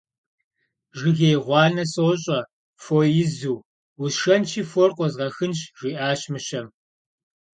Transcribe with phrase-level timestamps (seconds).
[0.97, 2.39] Жыгей гъуанэ сощӀэ,
[2.83, 3.57] фо изу,
[4.03, 6.67] усшэнщи, фор къозгъэхынщ,- жиӀащ мыщэм.